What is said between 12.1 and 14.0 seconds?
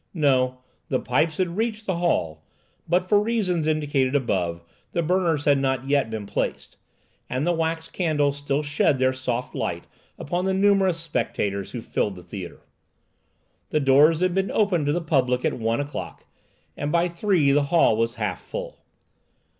the theatre. The